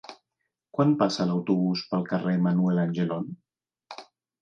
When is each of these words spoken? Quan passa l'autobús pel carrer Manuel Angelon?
Quan 0.77 0.95
passa 1.01 1.27
l'autobús 1.33 1.85
pel 1.93 2.09
carrer 2.09 2.35
Manuel 2.49 2.85
Angelon? 2.89 3.33